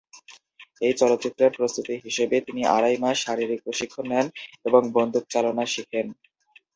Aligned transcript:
এই 0.81 0.93
চলচ্চিত্রের 1.01 1.51
প্রস্তুতি 1.57 1.93
হিসেবে 2.05 2.35
তিনি 2.47 2.61
আড়াই 2.75 2.95
মাস 3.03 3.17
শারীরিক 3.25 3.59
প্রশিক্ষণ 3.65 4.05
নেন 4.11 4.27
এবং 4.65 4.81
বন্দুক 4.95 5.23
চালনা 5.33 5.63
শিখেন। 5.73 6.07